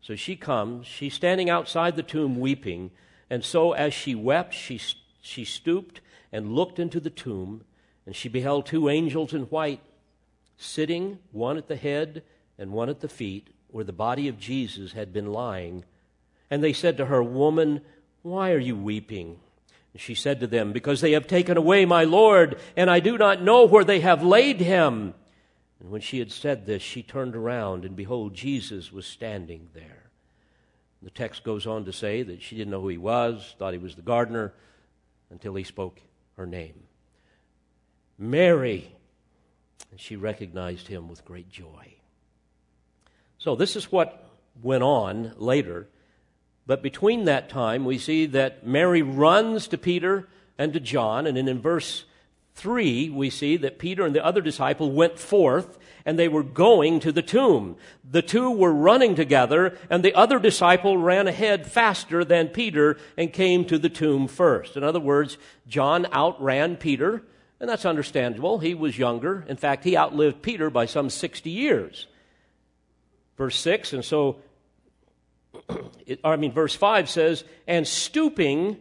[0.00, 2.90] So she comes, she's standing outside the tomb weeping,
[3.28, 4.80] and so as she wept, she,
[5.20, 6.00] she stooped
[6.32, 7.64] and looked into the tomb,
[8.06, 9.80] and she beheld two angels in white
[10.56, 12.22] sitting, one at the head
[12.58, 15.84] and one at the feet, where the body of Jesus had been lying.
[16.50, 17.82] And they said to her, Woman,
[18.22, 19.38] why are you weeping?
[19.96, 23.42] She said to them, Because they have taken away my Lord, and I do not
[23.42, 25.14] know where they have laid him.
[25.80, 30.10] And when she had said this, she turned around, and behold, Jesus was standing there.
[31.02, 33.78] The text goes on to say that she didn't know who he was, thought he
[33.78, 34.52] was the gardener,
[35.30, 36.00] until he spoke
[36.36, 36.74] her name
[38.18, 38.94] Mary.
[39.90, 41.94] And she recognized him with great joy.
[43.38, 44.30] So, this is what
[44.62, 45.88] went on later.
[46.70, 51.26] But between that time, we see that Mary runs to Peter and to John.
[51.26, 52.04] And then in verse
[52.54, 57.00] 3, we see that Peter and the other disciple went forth and they were going
[57.00, 57.74] to the tomb.
[58.08, 63.32] The two were running together, and the other disciple ran ahead faster than Peter and
[63.32, 64.76] came to the tomb first.
[64.76, 67.24] In other words, John outran Peter,
[67.58, 68.60] and that's understandable.
[68.60, 69.44] He was younger.
[69.48, 72.06] In fact, he outlived Peter by some 60 years.
[73.36, 74.36] Verse 6, and so
[76.06, 78.76] it, I mean, verse 5 says, And stooping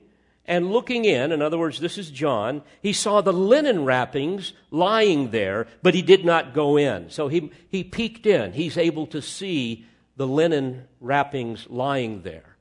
[0.46, 5.30] and looking in, in other words, this is John, he saw the linen wrappings lying
[5.30, 7.12] there, but he did not go in.
[7.12, 8.54] So he, he peeked in.
[8.54, 9.86] He's able to see
[10.18, 12.58] the linen wrappings lying there.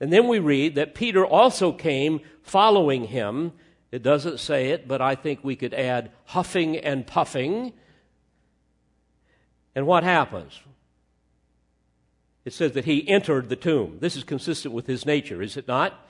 [0.00, 3.52] And then we read that Peter also came following him.
[3.90, 7.72] It doesn't say it, but I think we could add huffing and puffing.
[9.74, 10.60] And what happens?
[12.44, 13.98] It says that he entered the tomb.
[14.00, 16.06] This is consistent with his nature, is it not?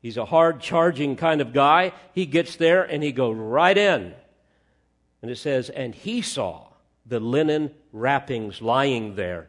[0.00, 1.92] He's a hard charging kind of guy.
[2.12, 4.14] He gets there and he goes right in.
[5.22, 6.68] And it says, and he saw
[7.04, 9.48] the linen wrappings lying there,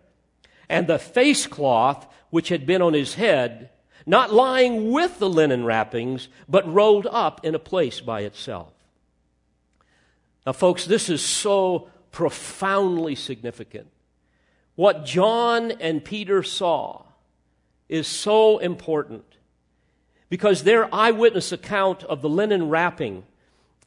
[0.70, 3.70] and the face cloth which had been on his head,
[4.06, 8.74] not lying with the linen wrappings, but rolled up in a place by itself.
[10.46, 13.88] Now, folks, this is so profoundly significant.
[14.78, 17.02] What John and Peter saw
[17.90, 19.26] is so important
[20.30, 23.24] because their eyewitness account of the linen wrapping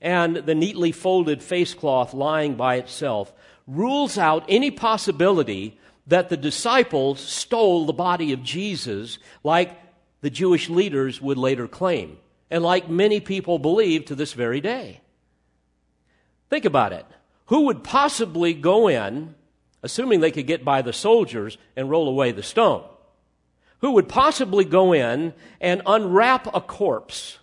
[0.00, 3.32] and the neatly folded face cloth lying by itself
[3.68, 5.78] rules out any possibility
[6.08, 9.78] that the disciples stole the body of Jesus like
[10.22, 12.18] the Jewish leaders would later claim,
[12.50, 15.02] and like many people believe to this very day.
[16.48, 17.06] Think about it.
[17.46, 19.36] who would possibly go in,
[19.82, 22.84] assuming they could get by the soldiers, and roll away the stone?
[23.80, 27.38] Who would possibly go in and unwrap a corpse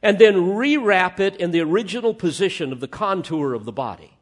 [0.00, 4.16] and then rewrap it in the original position of the contour of the body?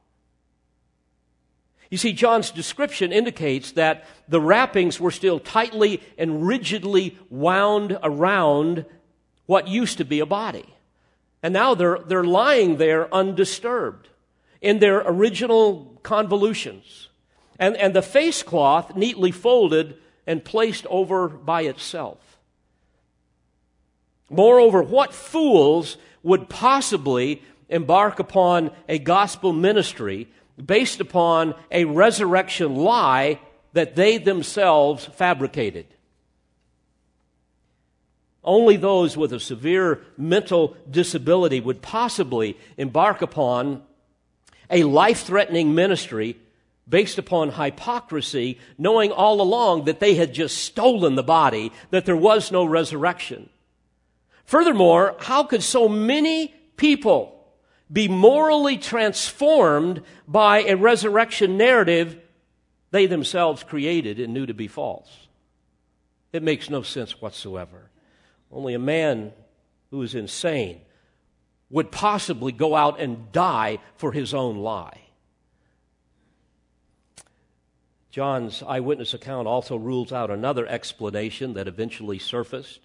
[1.90, 8.86] You see, John's description indicates that the wrappings were still tightly and rigidly wound around
[9.46, 10.72] what used to be a body.
[11.42, 14.08] And now they're, they're lying there undisturbed
[14.60, 17.08] in their original convolutions.
[17.60, 22.38] And, and the face cloth neatly folded and placed over by itself.
[24.30, 30.28] Moreover, what fools would possibly embark upon a gospel ministry
[30.64, 33.38] based upon a resurrection lie
[33.74, 35.86] that they themselves fabricated?
[38.42, 43.82] Only those with a severe mental disability would possibly embark upon
[44.70, 46.36] a life threatening ministry
[46.90, 52.16] based upon hypocrisy, knowing all along that they had just stolen the body, that there
[52.16, 53.48] was no resurrection.
[54.44, 57.36] Furthermore, how could so many people
[57.90, 62.18] be morally transformed by a resurrection narrative
[62.90, 65.28] they themselves created and knew to be false?
[66.32, 67.90] It makes no sense whatsoever.
[68.50, 69.32] Only a man
[69.90, 70.80] who is insane
[71.70, 75.00] would possibly go out and die for his own lie.
[78.10, 82.80] John's eyewitness account also rules out another explanation that eventually surfaced,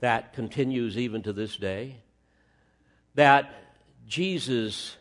[0.00, 1.96] that continues even to this day,
[3.14, 3.54] that
[4.06, 4.96] Jesus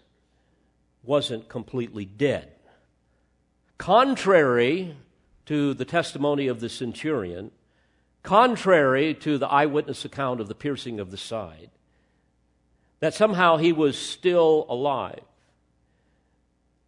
[1.04, 2.52] wasn't completely dead.
[3.78, 4.96] Contrary
[5.48, 7.52] to the testimony of the centurion,
[8.22, 11.72] contrary to the eyewitness account of the piercing of the side,
[13.00, 15.20] that somehow he was still alive.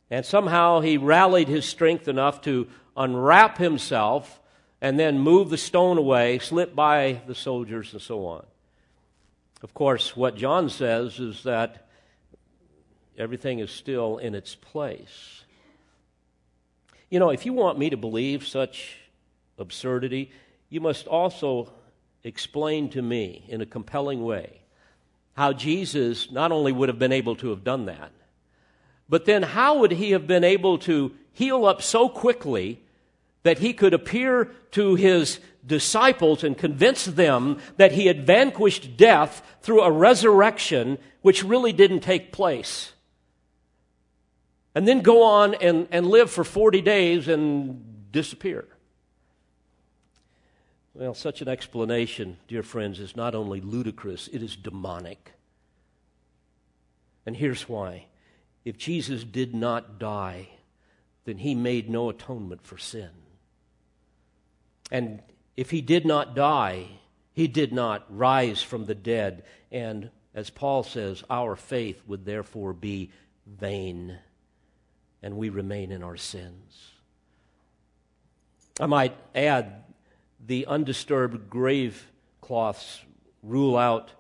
[0.10, 4.40] And somehow he rallied his strength enough to unwrap himself
[4.82, 8.46] and then move the stone away, slip by the soldiers, and so on.
[9.64, 11.88] Of course, what John says is that
[13.18, 15.44] everything is still in its place.
[17.10, 18.98] You know, if you want me to believe such
[19.58, 20.32] absurdity,
[20.70, 21.72] you must also
[22.24, 24.62] explain to me in a compelling way
[25.34, 28.12] how Jesus not only would have been able to have done that,
[29.08, 32.82] but then how would he have been able to heal up so quickly
[33.44, 39.44] that he could appear to his disciples and convince them that he had vanquished death
[39.62, 42.94] through a resurrection which really didn't take place?
[44.74, 48.66] And then go on and, and live for 40 days and disappear.
[50.94, 55.34] Well, such an explanation, dear friends, is not only ludicrous, it is demonic.
[57.26, 58.06] And here's why.
[58.66, 60.50] If Jesus did not die,
[61.24, 63.12] then he made no atonement for sin.
[64.92, 65.22] And
[65.56, 66.88] if he did not die,
[67.32, 69.44] he did not rise from the dead.
[69.72, 73.12] And as Paul says, our faith would therefore be
[73.46, 74.18] vain,
[75.22, 76.92] and we remain in our sins.
[78.80, 79.84] I might add
[80.46, 82.12] the undisturbed grave
[82.42, 83.02] cloths
[83.42, 84.12] rule out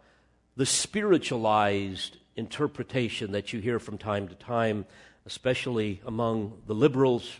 [0.55, 4.85] the spiritualized interpretation that you hear from time to time,
[5.25, 7.39] especially among the liberals,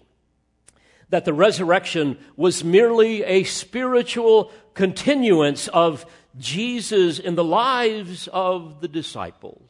[1.09, 6.05] that the resurrection was merely a spiritual continuance of
[6.37, 9.69] Jesus in the lives of the disciples,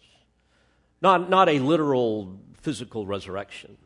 [1.01, 3.77] not, not a literal physical resurrection.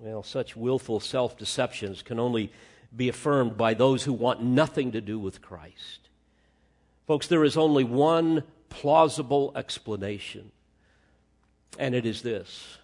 [0.00, 2.52] Well, such willful self deceptions can only
[2.94, 6.08] be affirmed by those who want nothing to do with Christ.
[7.06, 10.50] Folks, there is only one plausible explanation,
[11.78, 12.78] and it is this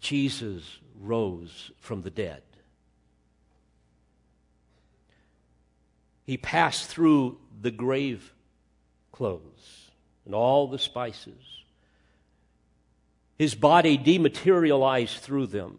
[0.00, 2.42] Jesus rose from the dead.
[6.24, 8.32] He passed through the grave
[9.12, 9.90] clothes
[10.24, 11.64] and all the spices.
[13.36, 15.78] His body dematerialized through them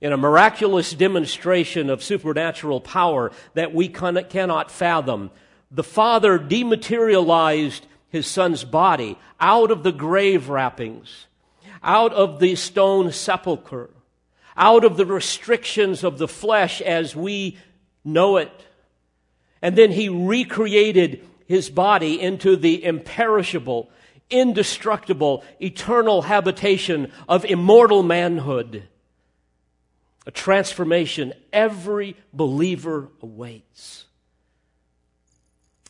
[0.00, 5.30] in a miraculous demonstration of supernatural power that we cannot fathom.
[5.70, 11.26] The Father dematerialized his son's body out of the grave wrappings,
[11.82, 13.90] out of the stone sepulchre,
[14.56, 17.56] out of the restrictions of the flesh as we
[18.04, 18.66] know it.
[19.62, 23.90] And then he recreated his body into the imperishable,
[24.28, 28.88] indestructible, eternal habitation of immortal manhood
[30.26, 34.04] a transformation every believer awaits.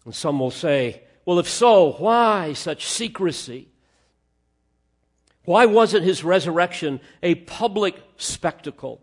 [0.04, 3.68] And some will say, well, if so, why such secrecy?
[5.44, 9.00] Why wasn't his resurrection a public spectacle?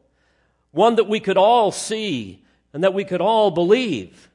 [0.72, 2.43] One that we could all see
[2.74, 4.30] and that we could all believe.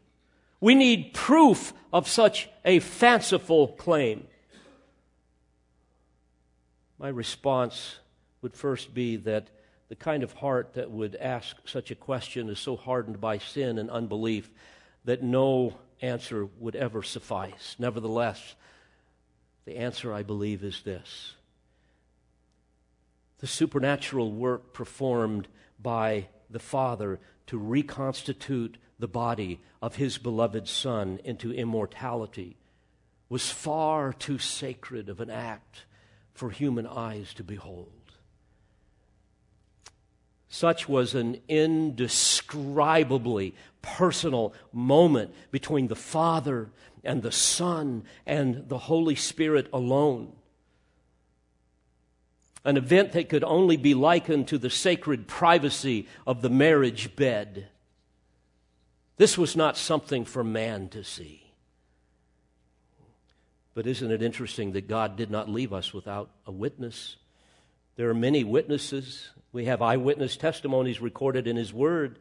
[0.60, 4.26] We need proof of such a fanciful claim.
[6.98, 7.96] My response
[8.42, 9.48] would first be that
[9.88, 13.78] the kind of heart that would ask such a question is so hardened by sin
[13.78, 14.50] and unbelief
[15.04, 17.76] that no answer would ever suffice.
[17.78, 18.54] Nevertheless,
[19.64, 21.34] the answer, I believe, is this
[23.38, 25.48] the supernatural work performed
[25.80, 32.56] by the Father to reconstitute the body of his beloved Son into immortality
[33.28, 35.86] was far too sacred of an act
[36.34, 37.88] for human eyes to behold.
[40.48, 46.70] Such was an indescribably personal moment between the Father
[47.04, 50.32] and the Son and the Holy Spirit alone.
[52.64, 57.68] An event that could only be likened to the sacred privacy of the marriage bed.
[59.16, 61.42] This was not something for man to see.
[63.74, 67.16] But isn't it interesting that God did not leave us without a witness?
[67.96, 69.30] There are many witnesses.
[69.52, 72.18] We have eyewitness testimonies recorded in His Word.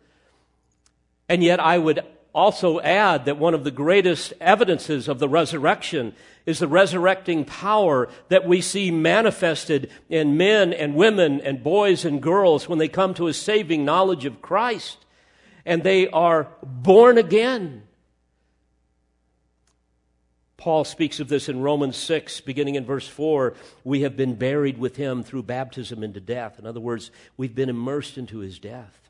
[1.32, 2.02] And yet, I would
[2.36, 6.14] also add that one of the greatest evidences of the resurrection
[6.46, 12.22] is the resurrecting power that we see manifested in men and women and boys and
[12.22, 15.06] girls when they come to a saving knowledge of Christ
[15.66, 17.84] and they are born again.
[20.58, 23.54] Paul speaks of this in Romans 6, beginning in verse 4.
[23.86, 26.60] We have been buried with him through baptism into death.
[26.60, 29.01] In other words, we've been immersed into his death.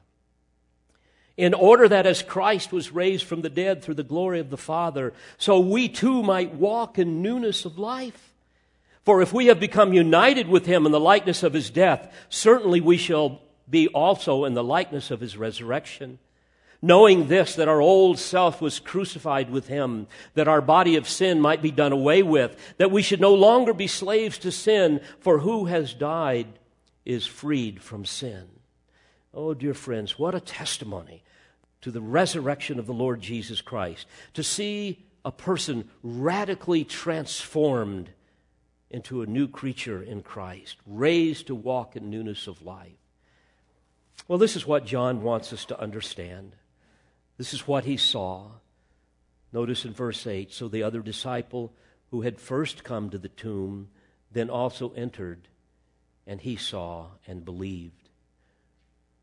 [1.41, 4.57] In order that as Christ was raised from the dead through the glory of the
[4.57, 8.31] Father, so we too might walk in newness of life.
[9.05, 12.79] For if we have become united with him in the likeness of his death, certainly
[12.79, 16.19] we shall be also in the likeness of his resurrection
[16.83, 21.39] knowing this, that our old self was crucified with him, that our body of sin
[21.39, 25.37] might be done away with, that we should no longer be slaves to sin, for
[25.37, 26.47] who has died
[27.05, 28.47] is freed from sin.
[29.31, 31.23] Oh, dear friends, what a testimony
[31.82, 34.07] to the resurrection of the Lord Jesus Christ.
[34.34, 38.09] To see a person radically transformed
[38.89, 42.91] into a new creature in Christ, raised to walk in newness of life.
[44.27, 46.55] Well, this is what John wants us to understand.
[47.38, 48.47] This is what he saw.
[49.53, 51.73] Notice in verse 8 so the other disciple
[52.11, 53.88] who had first come to the tomb
[54.32, 55.47] then also entered,
[56.27, 58.09] and he saw and believed.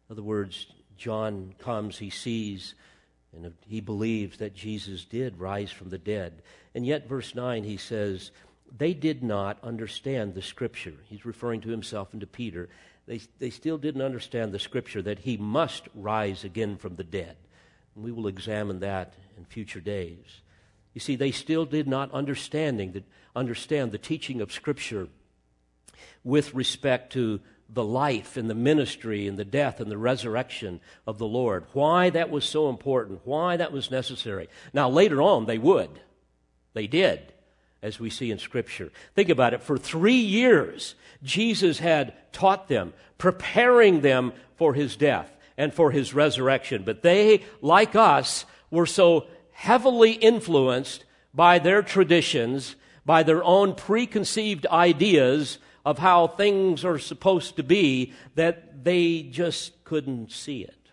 [0.09, 0.67] In other words,
[0.99, 2.75] John comes, he sees,
[3.33, 6.43] and he believes that Jesus did rise from the dead.
[6.75, 8.31] And yet, verse 9, he says,
[8.77, 10.95] they did not understand the scripture.
[11.05, 12.69] He's referring to himself and to Peter.
[13.07, 17.37] They, they still didn't understand the scripture that he must rise again from the dead.
[17.95, 20.43] And we will examine that in future days.
[20.95, 23.05] You see, they still did not understanding the,
[23.37, 25.09] understand the teaching of Scripture
[26.25, 31.19] with respect to the life and the ministry and the death and the resurrection of
[31.19, 31.65] the Lord.
[31.73, 34.49] Why that was so important, why that was necessary.
[34.73, 35.91] Now, later on, they would.
[36.73, 37.21] They did,
[37.83, 38.91] as we see in Scripture.
[39.15, 39.63] Think about it.
[39.63, 46.15] For three years, Jesus had taught them, preparing them for his death and for his
[46.15, 46.85] resurrection.
[46.85, 51.05] But they, like us, were so heavily influenced
[51.35, 55.59] by their traditions, by their own preconceived ideas
[55.89, 60.91] of how things are supposed to be, that they just couldn't see it.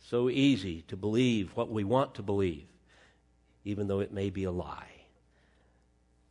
[0.00, 2.68] So easy to believe what we want to believe,
[3.64, 4.92] even though it may be a lie.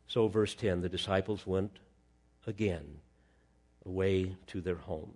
[0.06, 1.80] So, verse 10 the disciples went
[2.46, 3.00] again
[3.84, 5.12] away to their homes.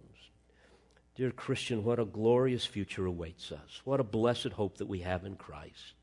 [1.14, 3.80] Dear Christian, what a glorious future awaits us.
[3.84, 5.94] What a blessed hope that we have in Christ.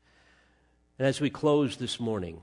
[0.98, 2.40] And as we close this morning,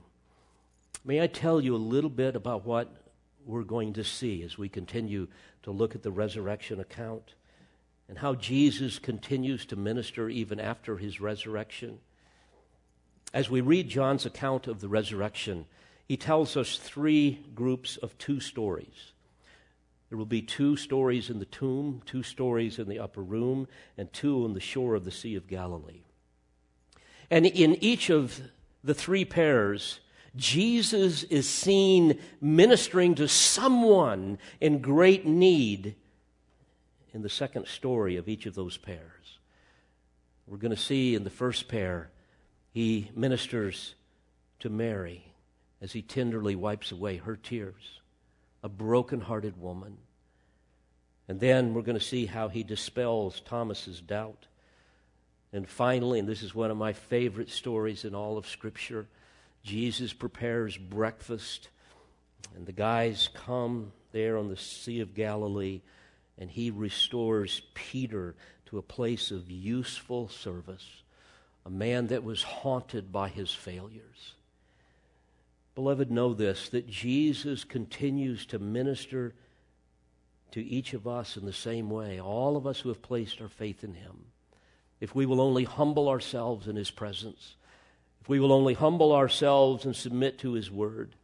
[1.04, 3.03] may I tell you a little bit about what
[3.46, 5.28] we're going to see as we continue
[5.62, 7.34] to look at the resurrection account
[8.08, 11.98] and how Jesus continues to minister even after his resurrection.
[13.32, 15.66] As we read John's account of the resurrection,
[16.06, 19.12] he tells us three groups of two stories.
[20.08, 23.66] There will be two stories in the tomb, two stories in the upper room,
[23.96, 26.02] and two on the shore of the Sea of Galilee.
[27.30, 28.40] And in each of
[28.84, 30.00] the three pairs,
[30.36, 35.94] Jesus is seen ministering to someone in great need
[37.12, 39.38] in the second story of each of those pairs.
[40.46, 42.10] We're going to see in the first pair,
[42.72, 43.94] he ministers
[44.60, 45.24] to Mary
[45.80, 48.00] as he tenderly wipes away her tears
[48.64, 49.98] a broken-hearted woman.
[51.28, 54.46] And then we're going to see how he dispels Thomas's doubt.
[55.52, 59.06] And finally, and this is one of my favorite stories in all of Scripture,
[59.64, 61.70] Jesus prepares breakfast,
[62.54, 65.80] and the guys come there on the Sea of Galilee,
[66.38, 68.34] and he restores Peter
[68.66, 71.02] to a place of useful service,
[71.64, 74.34] a man that was haunted by his failures.
[75.74, 79.34] Beloved, know this that Jesus continues to minister
[80.52, 83.48] to each of us in the same way, all of us who have placed our
[83.48, 84.26] faith in him.
[85.00, 87.56] If we will only humble ourselves in his presence,
[88.24, 91.14] if we will only humble ourselves and submit to His Word.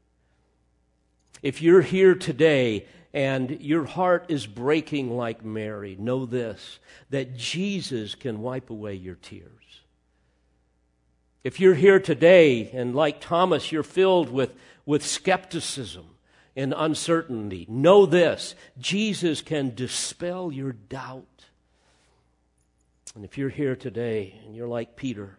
[1.42, 2.84] If you're here today
[3.14, 6.78] and your heart is breaking like Mary, know this
[7.08, 9.80] that Jesus can wipe away your tears.
[11.42, 16.04] If you're here today and like Thomas, you're filled with, with skepticism
[16.54, 21.46] and uncertainty, know this Jesus can dispel your doubt.
[23.14, 25.38] And if you're here today and you're like Peter,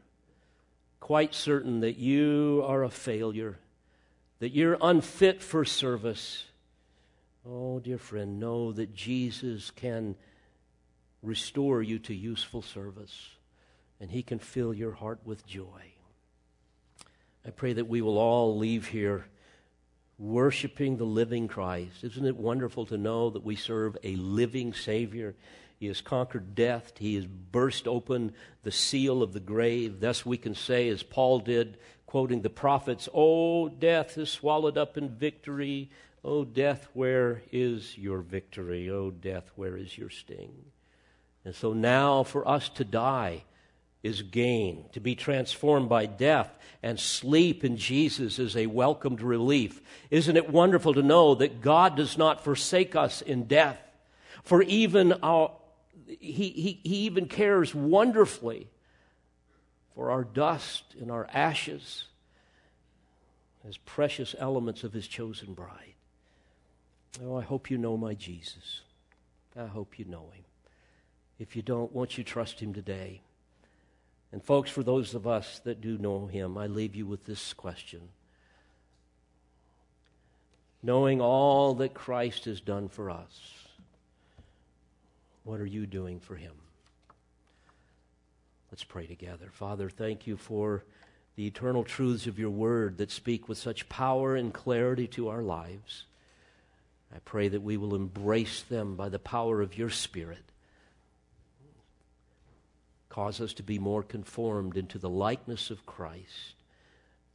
[1.02, 3.58] quite certain that you are a failure,
[4.40, 6.46] that you're unfit for service,
[7.46, 10.16] oh, dear friend, know that Jesus can
[11.22, 13.32] restore you to useful service
[14.00, 15.92] and he can fill your heart with joy.
[17.46, 19.26] I pray that we will all leave here
[20.20, 22.04] worshiping the living Christ.
[22.04, 25.34] Isn't it wonderful to know that we serve a living Savior?
[25.82, 26.94] He has conquered death.
[27.00, 30.00] He has burst open the seal of the grave.
[30.00, 31.76] Thus, we can say, as Paul did,
[32.06, 35.90] quoting the prophets, O death is swallowed up in victory.
[36.24, 38.92] O death, where is your victory?
[38.92, 40.54] O death, where is your sting?
[41.44, 43.44] And so now, for us to die
[44.04, 44.86] is gain.
[44.92, 49.82] To be transformed by death and sleep in Jesus is a welcomed relief.
[50.12, 53.80] Isn't it wonderful to know that God does not forsake us in death?
[54.44, 55.52] For even our,
[56.08, 58.70] he, he, he even cares wonderfully
[59.96, 62.06] for our dust and our ashes
[63.68, 65.96] as precious elements of his chosen bride.
[67.24, 68.82] Oh, I hope you know my Jesus.
[69.58, 70.46] I hope you know him.
[71.40, 73.22] If you don't, won't you trust him today?
[74.32, 77.54] And, folks, for those of us that do know him, I leave you with this
[77.54, 78.02] question.
[80.82, 83.61] Knowing all that Christ has done for us,
[85.44, 86.54] what are you doing for him?
[88.72, 89.50] Let's pray together.
[89.52, 90.84] Father, thank you for
[91.36, 95.42] the eternal truths of your word that speak with such power and clarity to our
[95.42, 96.06] lives.
[97.14, 100.44] I pray that we will embrace them by the power of your Spirit.
[103.10, 106.56] Cause us to be more conformed into the likeness of Christ,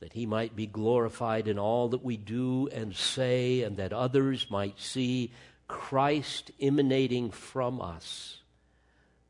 [0.00, 4.50] that he might be glorified in all that we do and say, and that others
[4.50, 5.32] might see
[5.68, 8.38] Christ emanating from us,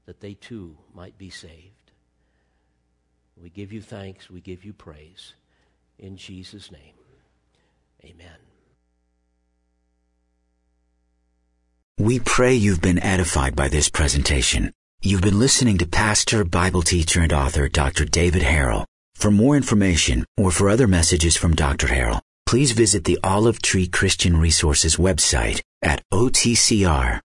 [0.05, 1.73] that they too might be saved.
[3.41, 5.35] We give you thanks, we give you praise.
[5.99, 6.95] In Jesus' name,
[8.05, 8.39] amen.
[11.99, 14.73] We pray you've been edified by this presentation.
[15.01, 18.05] You've been listening to pastor, Bible teacher, and author Dr.
[18.05, 18.85] David Harrell.
[19.15, 21.87] For more information or for other messages from Dr.
[21.87, 27.21] Harrell, please visit the Olive Tree Christian Resources website at otcr.org.